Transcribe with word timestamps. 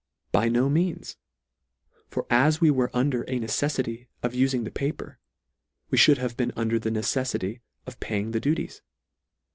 By 0.31 0.49
no 0.49 0.67
means: 0.67 1.15
For 2.09 2.25
as 2.31 2.59
we 2.59 2.71
were 2.71 2.89
under 2.91 3.21
a 3.25 3.37
neceflity 3.39 4.07
of 4.23 4.33
uling 4.33 4.63
the 4.63 4.71
paper, 4.71 5.19
we 5.91 5.97
Ihould 5.99 6.17
have 6.17 6.35
been 6.35 6.51
under 6.55 6.79
the 6.79 6.89
neceffity 6.89 7.59
of 7.85 7.99
paying 7.99 8.31
the 8.31 8.39
duties. 8.39 8.81